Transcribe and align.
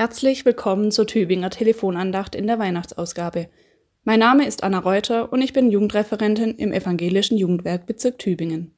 Herzlich 0.00 0.46
willkommen 0.46 0.90
zur 0.90 1.06
Tübinger 1.06 1.50
Telefonandacht 1.50 2.34
in 2.34 2.46
der 2.46 2.58
Weihnachtsausgabe. 2.58 3.50
Mein 4.02 4.20
Name 4.20 4.46
ist 4.46 4.62
Anna 4.62 4.78
Reuter 4.78 5.30
und 5.30 5.42
ich 5.42 5.52
bin 5.52 5.70
Jugendreferentin 5.70 6.54
im 6.54 6.72
Evangelischen 6.72 7.36
Jugendwerk 7.36 7.84
Bezirk 7.84 8.18
Tübingen. 8.18 8.74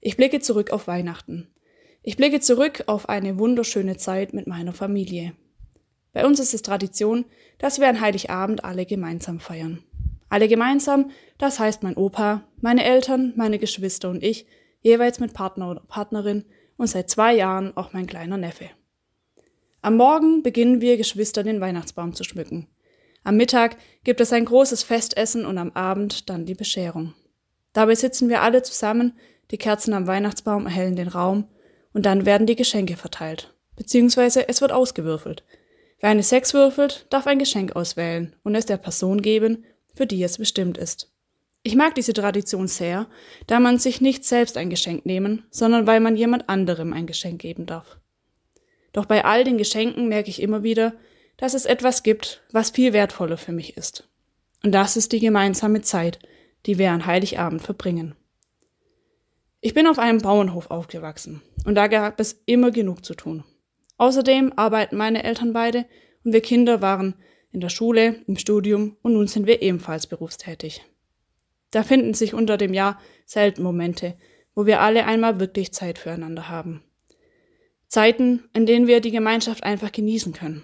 Ich 0.00 0.16
blicke 0.16 0.40
zurück 0.40 0.70
auf 0.70 0.86
Weihnachten. 0.86 1.48
Ich 2.02 2.16
blicke 2.16 2.40
zurück 2.40 2.84
auf 2.86 3.10
eine 3.10 3.38
wunderschöne 3.38 3.98
Zeit 3.98 4.32
mit 4.32 4.46
meiner 4.46 4.72
Familie. 4.72 5.34
Bei 6.14 6.24
uns 6.24 6.40
ist 6.40 6.54
es 6.54 6.62
Tradition, 6.62 7.26
dass 7.58 7.78
wir 7.78 7.86
an 7.86 8.00
Heiligabend 8.00 8.64
alle 8.64 8.86
gemeinsam 8.86 9.40
feiern. 9.40 9.82
Alle 10.30 10.48
gemeinsam, 10.48 11.10
das 11.36 11.58
heißt 11.58 11.82
mein 11.82 11.98
Opa, 11.98 12.44
meine 12.62 12.82
Eltern, 12.82 13.34
meine 13.36 13.58
Geschwister 13.58 14.08
und 14.08 14.22
ich, 14.22 14.46
jeweils 14.80 15.20
mit 15.20 15.34
Partner 15.34 15.70
oder 15.70 15.82
Partnerin 15.86 16.46
und 16.78 16.86
seit 16.86 17.10
zwei 17.10 17.34
Jahren 17.34 17.76
auch 17.76 17.92
mein 17.92 18.06
kleiner 18.06 18.38
Neffe. 18.38 18.70
Am 19.86 19.98
Morgen 19.98 20.42
beginnen 20.42 20.80
wir 20.80 20.96
Geschwister 20.96 21.44
den 21.44 21.60
Weihnachtsbaum 21.60 22.12
zu 22.12 22.24
schmücken. 22.24 22.66
Am 23.22 23.36
Mittag 23.36 23.76
gibt 24.02 24.20
es 24.20 24.32
ein 24.32 24.44
großes 24.44 24.82
Festessen 24.82 25.46
und 25.46 25.58
am 25.58 25.70
Abend 25.74 26.28
dann 26.28 26.44
die 26.44 26.56
Bescherung. 26.56 27.14
Dabei 27.72 27.94
sitzen 27.94 28.28
wir 28.28 28.42
alle 28.42 28.64
zusammen, 28.64 29.16
die 29.52 29.58
Kerzen 29.58 29.94
am 29.94 30.08
Weihnachtsbaum 30.08 30.66
erhellen 30.66 30.96
den 30.96 31.06
Raum 31.06 31.46
und 31.92 32.04
dann 32.04 32.26
werden 32.26 32.48
die 32.48 32.56
Geschenke 32.56 32.96
verteilt, 32.96 33.54
beziehungsweise 33.76 34.48
es 34.48 34.60
wird 34.60 34.72
ausgewürfelt. 34.72 35.44
Wer 36.00 36.10
eine 36.10 36.24
Sechs 36.24 36.52
würfelt, 36.52 37.06
darf 37.10 37.28
ein 37.28 37.38
Geschenk 37.38 37.76
auswählen 37.76 38.34
und 38.42 38.56
es 38.56 38.66
der 38.66 38.78
Person 38.78 39.22
geben, 39.22 39.66
für 39.94 40.08
die 40.08 40.20
es 40.20 40.38
bestimmt 40.38 40.78
ist. 40.78 41.12
Ich 41.62 41.76
mag 41.76 41.94
diese 41.94 42.12
Tradition 42.12 42.66
sehr, 42.66 43.06
da 43.46 43.60
man 43.60 43.78
sich 43.78 44.00
nicht 44.00 44.24
selbst 44.24 44.56
ein 44.56 44.68
Geschenk 44.68 45.06
nehmen, 45.06 45.44
sondern 45.52 45.86
weil 45.86 46.00
man 46.00 46.16
jemand 46.16 46.48
anderem 46.48 46.92
ein 46.92 47.06
Geschenk 47.06 47.40
geben 47.40 47.66
darf. 47.66 48.00
Doch 48.96 49.04
bei 49.04 49.26
all 49.26 49.44
den 49.44 49.58
Geschenken 49.58 50.08
merke 50.08 50.30
ich 50.30 50.40
immer 50.40 50.62
wieder, 50.62 50.94
dass 51.36 51.52
es 51.52 51.66
etwas 51.66 52.02
gibt, 52.02 52.42
was 52.50 52.70
viel 52.70 52.94
wertvoller 52.94 53.36
für 53.36 53.52
mich 53.52 53.76
ist. 53.76 54.08
Und 54.64 54.72
das 54.72 54.96
ist 54.96 55.12
die 55.12 55.20
gemeinsame 55.20 55.82
Zeit, 55.82 56.18
die 56.64 56.78
wir 56.78 56.90
an 56.90 57.04
Heiligabend 57.04 57.60
verbringen. 57.60 58.14
Ich 59.60 59.74
bin 59.74 59.86
auf 59.86 59.98
einem 59.98 60.22
Bauernhof 60.22 60.70
aufgewachsen 60.70 61.42
und 61.66 61.74
da 61.74 61.88
gab 61.88 62.18
es 62.20 62.40
immer 62.46 62.70
genug 62.70 63.04
zu 63.04 63.14
tun. 63.14 63.44
Außerdem 63.98 64.54
arbeiten 64.56 64.96
meine 64.96 65.24
Eltern 65.24 65.52
beide 65.52 65.84
und 66.24 66.32
wir 66.32 66.40
Kinder 66.40 66.80
waren 66.80 67.16
in 67.52 67.60
der 67.60 67.68
Schule, 67.68 68.22
im 68.26 68.38
Studium 68.38 68.96
und 69.02 69.12
nun 69.12 69.26
sind 69.26 69.46
wir 69.46 69.60
ebenfalls 69.60 70.06
berufstätig. 70.06 70.82
Da 71.70 71.82
finden 71.82 72.14
sich 72.14 72.32
unter 72.32 72.56
dem 72.56 72.72
Jahr 72.72 72.98
selten 73.26 73.62
Momente, 73.62 74.16
wo 74.54 74.64
wir 74.64 74.80
alle 74.80 75.04
einmal 75.04 75.38
wirklich 75.38 75.74
Zeit 75.74 75.98
füreinander 75.98 76.48
haben. 76.48 76.85
Zeiten, 77.88 78.48
in 78.52 78.66
denen 78.66 78.86
wir 78.86 79.00
die 79.00 79.10
Gemeinschaft 79.10 79.62
einfach 79.64 79.92
genießen 79.92 80.32
können. 80.32 80.62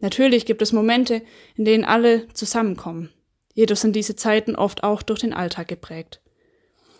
Natürlich 0.00 0.46
gibt 0.46 0.62
es 0.62 0.72
Momente, 0.72 1.22
in 1.56 1.64
denen 1.64 1.84
alle 1.84 2.28
zusammenkommen. 2.28 3.10
Jedoch 3.54 3.76
sind 3.76 3.96
diese 3.96 4.16
Zeiten 4.16 4.54
oft 4.54 4.84
auch 4.84 5.02
durch 5.02 5.20
den 5.20 5.32
Alltag 5.32 5.68
geprägt. 5.68 6.20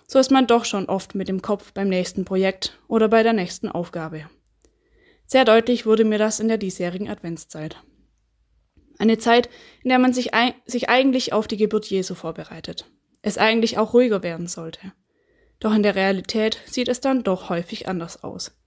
So 0.08 0.18
ist 0.18 0.30
man 0.30 0.46
doch 0.46 0.64
schon 0.64 0.86
oft 0.86 1.14
mit 1.14 1.28
dem 1.28 1.42
Kopf 1.42 1.72
beim 1.72 1.88
nächsten 1.88 2.24
Projekt 2.24 2.78
oder 2.88 3.08
bei 3.08 3.22
der 3.22 3.34
nächsten 3.34 3.68
Aufgabe. 3.68 4.28
Sehr 5.26 5.44
deutlich 5.44 5.86
wurde 5.86 6.04
mir 6.04 6.18
das 6.18 6.40
in 6.40 6.48
der 6.48 6.56
diesjährigen 6.56 7.08
Adventszeit. 7.08 7.76
Eine 8.98 9.18
Zeit, 9.18 9.48
in 9.82 9.90
der 9.90 9.98
man 9.98 10.12
sich, 10.12 10.30
sich 10.66 10.88
eigentlich 10.88 11.32
auf 11.32 11.46
die 11.46 11.58
Geburt 11.58 11.86
Jesu 11.86 12.14
vorbereitet. 12.14 12.90
Es 13.22 13.38
eigentlich 13.38 13.78
auch 13.78 13.94
ruhiger 13.94 14.22
werden 14.22 14.46
sollte. 14.46 14.92
Doch 15.60 15.74
in 15.74 15.82
der 15.82 15.94
Realität 15.94 16.58
sieht 16.66 16.88
es 16.88 17.00
dann 17.00 17.22
doch 17.22 17.50
häufig 17.50 17.86
anders 17.88 18.24
aus. 18.24 18.58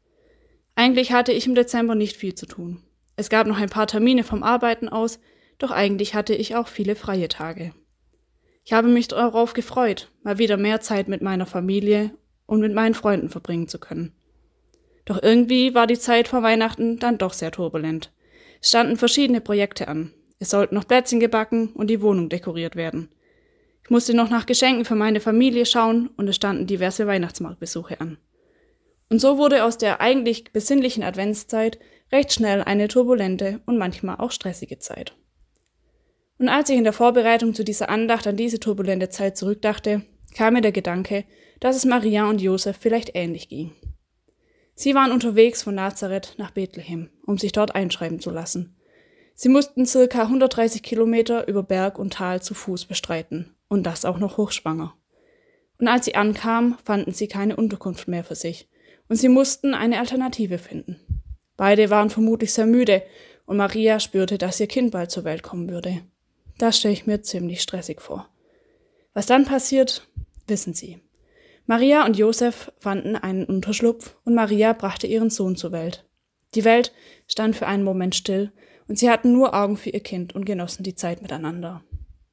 Eigentlich 0.81 1.13
hatte 1.13 1.31
ich 1.31 1.45
im 1.45 1.53
Dezember 1.53 1.93
nicht 1.93 2.17
viel 2.17 2.33
zu 2.33 2.47
tun. 2.47 2.81
Es 3.15 3.29
gab 3.29 3.45
noch 3.45 3.59
ein 3.59 3.69
paar 3.69 3.85
Termine 3.85 4.23
vom 4.23 4.41
Arbeiten 4.41 4.89
aus, 4.89 5.19
doch 5.59 5.69
eigentlich 5.69 6.15
hatte 6.15 6.33
ich 6.33 6.55
auch 6.55 6.67
viele 6.67 6.95
freie 6.95 7.27
Tage. 7.27 7.71
Ich 8.63 8.73
habe 8.73 8.87
mich 8.87 9.07
darauf 9.07 9.53
gefreut, 9.53 10.09
mal 10.23 10.39
wieder 10.39 10.57
mehr 10.57 10.81
Zeit 10.81 11.07
mit 11.07 11.21
meiner 11.21 11.45
Familie 11.45 12.09
und 12.47 12.61
mit 12.61 12.73
meinen 12.73 12.95
Freunden 12.95 13.29
verbringen 13.29 13.67
zu 13.67 13.77
können. 13.77 14.13
Doch 15.05 15.21
irgendwie 15.21 15.75
war 15.75 15.85
die 15.85 15.99
Zeit 15.99 16.27
vor 16.27 16.41
Weihnachten 16.41 16.97
dann 16.97 17.19
doch 17.19 17.33
sehr 17.33 17.51
turbulent. 17.51 18.11
Es 18.59 18.69
standen 18.69 18.97
verschiedene 18.97 19.39
Projekte 19.39 19.87
an. 19.87 20.11
Es 20.39 20.49
sollten 20.49 20.73
noch 20.73 20.87
Plätzchen 20.87 21.19
gebacken 21.19 21.73
und 21.75 21.91
die 21.91 22.01
Wohnung 22.01 22.27
dekoriert 22.27 22.75
werden. 22.75 23.09
Ich 23.83 23.91
musste 23.91 24.15
noch 24.15 24.31
nach 24.31 24.47
Geschenken 24.47 24.85
für 24.85 24.95
meine 24.95 25.19
Familie 25.19 25.67
schauen 25.67 26.09
und 26.17 26.27
es 26.27 26.37
standen 26.37 26.65
diverse 26.65 27.05
Weihnachtsmarktbesuche 27.05 28.01
an. 28.01 28.17
Und 29.11 29.19
so 29.19 29.37
wurde 29.37 29.65
aus 29.65 29.77
der 29.77 29.99
eigentlich 29.99 30.53
besinnlichen 30.53 31.03
Adventszeit 31.03 31.77
recht 32.13 32.31
schnell 32.31 32.63
eine 32.63 32.87
turbulente 32.87 33.59
und 33.65 33.77
manchmal 33.77 34.15
auch 34.15 34.31
stressige 34.31 34.79
Zeit. 34.79 35.17
Und 36.39 36.47
als 36.47 36.69
ich 36.69 36.77
in 36.77 36.85
der 36.85 36.93
Vorbereitung 36.93 37.53
zu 37.53 37.65
dieser 37.65 37.89
Andacht 37.89 38.25
an 38.25 38.37
diese 38.37 38.61
turbulente 38.61 39.09
Zeit 39.09 39.35
zurückdachte, 39.35 40.03
kam 40.33 40.53
mir 40.53 40.61
der 40.61 40.71
Gedanke, 40.71 41.25
dass 41.59 41.75
es 41.75 41.83
Maria 41.83 42.29
und 42.29 42.39
Josef 42.39 42.77
vielleicht 42.79 43.11
ähnlich 43.13 43.49
ging. 43.49 43.73
Sie 44.75 44.95
waren 44.95 45.11
unterwegs 45.11 45.61
von 45.61 45.75
Nazareth 45.75 46.35
nach 46.37 46.51
Bethlehem, 46.51 47.09
um 47.25 47.37
sich 47.37 47.51
dort 47.51 47.75
einschreiben 47.75 48.21
zu 48.21 48.29
lassen. 48.29 48.77
Sie 49.35 49.49
mussten 49.49 49.85
circa 49.85 50.21
130 50.21 50.81
Kilometer 50.83 51.49
über 51.49 51.63
Berg 51.63 51.99
und 51.99 52.13
Tal 52.13 52.41
zu 52.41 52.53
Fuß 52.53 52.85
bestreiten, 52.85 53.57
und 53.67 53.83
das 53.83 54.05
auch 54.05 54.19
noch 54.19 54.37
hochschwanger. 54.37 54.95
Und 55.79 55.89
als 55.89 56.05
sie 56.05 56.15
ankamen, 56.15 56.77
fanden 56.85 57.11
sie 57.11 57.27
keine 57.27 57.57
Unterkunft 57.57 58.07
mehr 58.07 58.23
für 58.23 58.35
sich 58.35 58.69
und 59.11 59.17
sie 59.17 59.27
mussten 59.27 59.73
eine 59.73 59.99
Alternative 59.99 60.57
finden. 60.57 60.95
Beide 61.57 61.89
waren 61.89 62.09
vermutlich 62.09 62.53
sehr 62.53 62.65
müde 62.65 63.03
und 63.45 63.57
Maria 63.57 63.99
spürte, 63.99 64.37
dass 64.37 64.57
ihr 64.61 64.67
Kind 64.67 64.91
bald 64.91 65.11
zur 65.11 65.25
Welt 65.25 65.43
kommen 65.43 65.69
würde. 65.69 65.99
Das 66.57 66.77
stelle 66.77 66.93
ich 66.93 67.07
mir 67.07 67.21
ziemlich 67.21 67.61
stressig 67.61 67.99
vor. 67.99 68.29
Was 69.13 69.25
dann 69.25 69.43
passiert, 69.43 70.07
wissen 70.47 70.73
Sie. 70.73 70.97
Maria 71.65 72.05
und 72.05 72.15
Josef 72.15 72.71
fanden 72.79 73.17
einen 73.17 73.43
Unterschlupf 73.43 74.15
und 74.23 74.33
Maria 74.33 74.71
brachte 74.71 75.07
ihren 75.07 75.29
Sohn 75.29 75.57
zur 75.57 75.73
Welt. 75.73 76.05
Die 76.55 76.63
Welt 76.63 76.93
stand 77.27 77.57
für 77.57 77.67
einen 77.67 77.83
Moment 77.83 78.15
still 78.15 78.53
und 78.87 78.97
sie 78.97 79.09
hatten 79.09 79.33
nur 79.33 79.53
Augen 79.53 79.75
für 79.75 79.89
ihr 79.89 79.99
Kind 79.99 80.33
und 80.33 80.45
genossen 80.45 80.83
die 80.83 80.95
Zeit 80.95 81.21
miteinander. 81.21 81.83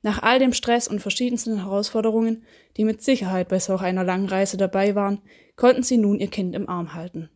Nach 0.08 0.22
all 0.22 0.38
dem 0.38 0.54
Stress 0.54 0.88
und 0.88 1.00
verschiedensten 1.00 1.58
Herausforderungen, 1.58 2.42
die 2.78 2.84
mit 2.84 3.02
Sicherheit 3.02 3.48
bei 3.48 3.58
solch 3.58 3.82
einer 3.82 4.04
langen 4.04 4.26
Reise 4.26 4.56
dabei 4.56 4.94
waren, 4.94 5.20
konnten 5.54 5.82
sie 5.82 5.98
nun 5.98 6.18
ihr 6.18 6.28
Kind 6.28 6.54
im 6.54 6.66
Arm 6.66 6.94
halten. 6.94 7.28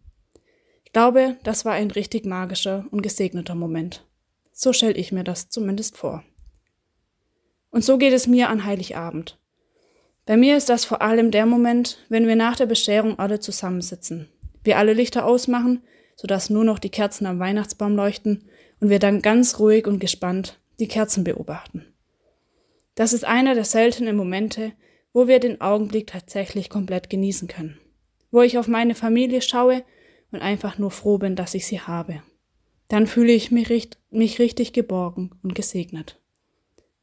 Ich 0.82 0.94
glaube, 0.94 1.36
das 1.44 1.66
war 1.66 1.74
ein 1.74 1.90
richtig 1.90 2.24
magischer 2.24 2.86
und 2.90 3.02
gesegneter 3.02 3.54
Moment. 3.54 4.06
So 4.52 4.72
stelle 4.72 4.94
ich 4.94 5.12
mir 5.12 5.22
das 5.22 5.50
zumindest 5.50 5.98
vor. 5.98 6.24
Und 7.68 7.84
so 7.84 7.98
geht 7.98 8.14
es 8.14 8.26
mir 8.26 8.48
an 8.48 8.64
Heiligabend. 8.64 9.38
Bei 10.24 10.38
mir 10.38 10.56
ist 10.56 10.70
das 10.70 10.86
vor 10.86 11.02
allem 11.02 11.30
der 11.30 11.44
Moment, 11.44 11.98
wenn 12.08 12.26
wir 12.26 12.36
nach 12.36 12.56
der 12.56 12.64
Bescherung 12.64 13.18
alle 13.18 13.38
zusammensitzen, 13.38 14.30
wir 14.64 14.78
alle 14.78 14.94
Lichter 14.94 15.26
ausmachen, 15.26 15.82
sodass 16.16 16.48
nur 16.48 16.64
noch 16.64 16.78
die 16.78 16.88
Kerzen 16.88 17.26
am 17.26 17.38
Weihnachtsbaum 17.38 17.96
leuchten 17.96 18.48
und 18.80 18.88
wir 18.88 18.98
dann 18.98 19.20
ganz 19.20 19.58
ruhig 19.58 19.86
und 19.86 19.98
gespannt 19.98 20.58
die 20.80 20.88
Kerzen 20.88 21.22
beobachten. 21.22 21.91
Das 22.94 23.12
ist 23.12 23.24
einer 23.24 23.54
der 23.54 23.64
seltenen 23.64 24.16
Momente, 24.16 24.72
wo 25.12 25.26
wir 25.26 25.40
den 25.40 25.60
Augenblick 25.60 26.06
tatsächlich 26.06 26.68
komplett 26.68 27.10
genießen 27.10 27.48
können. 27.48 27.78
Wo 28.30 28.42
ich 28.42 28.58
auf 28.58 28.68
meine 28.68 28.94
Familie 28.94 29.42
schaue 29.42 29.84
und 30.30 30.40
einfach 30.40 30.78
nur 30.78 30.90
froh 30.90 31.18
bin, 31.18 31.36
dass 31.36 31.54
ich 31.54 31.66
sie 31.66 31.80
habe. 31.80 32.22
Dann 32.88 33.06
fühle 33.06 33.32
ich 33.32 33.50
mich, 33.50 33.70
richt 33.70 33.98
mich 34.10 34.38
richtig 34.38 34.72
geborgen 34.72 35.30
und 35.42 35.54
gesegnet. 35.54 36.20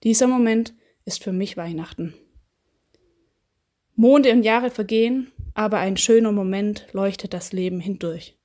Dieser 0.04 0.28
Moment 0.28 0.74
ist 1.06 1.24
für 1.24 1.32
mich 1.32 1.58
Weihnachten. 1.58 2.14
Monde 3.96 4.32
und 4.32 4.44
Jahre 4.44 4.72
vergehen, 4.72 5.32
aber 5.54 5.80
ein 5.80 5.98
schöner 5.98 6.32
Moment 6.32 6.88
leuchtet 6.94 7.34
das 7.34 7.52
Leben 7.52 7.80
hindurch. 7.80 8.38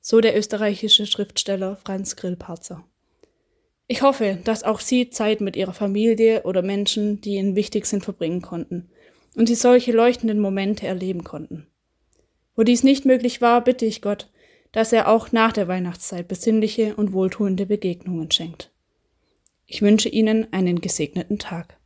So 0.00 0.20
der 0.20 0.36
österreichische 0.36 1.06
Schriftsteller 1.06 1.76
Franz 1.76 2.16
Grillparzer. 2.16 2.84
Ich 3.90 4.02
hoffe, 4.02 4.38
dass 4.44 4.64
auch 4.64 4.80
Sie 4.80 5.08
Zeit 5.08 5.40
mit 5.40 5.56
Ihrer 5.56 5.72
Familie 5.72 6.42
oder 6.42 6.60
Menschen, 6.60 7.22
die 7.22 7.36
Ihnen 7.36 7.56
wichtig 7.56 7.86
sind, 7.86 8.04
verbringen 8.04 8.42
konnten 8.42 8.90
und 9.34 9.48
Sie 9.48 9.54
solche 9.54 9.92
leuchtenden 9.92 10.40
Momente 10.40 10.86
erleben 10.86 11.24
konnten. 11.24 11.66
Wo 12.54 12.64
dies 12.64 12.82
nicht 12.82 13.06
möglich 13.06 13.40
war, 13.40 13.64
bitte 13.64 13.86
ich 13.86 14.02
Gott, 14.02 14.28
dass 14.72 14.92
er 14.92 15.08
auch 15.08 15.32
nach 15.32 15.52
der 15.52 15.68
Weihnachtszeit 15.68 16.28
besinnliche 16.28 16.96
und 16.96 17.14
wohltuende 17.14 17.64
Begegnungen 17.64 18.30
schenkt. 18.30 18.70
Ich 19.66 19.80
wünsche 19.80 20.10
Ihnen 20.10 20.52
einen 20.52 20.82
gesegneten 20.82 21.38
Tag. 21.38 21.77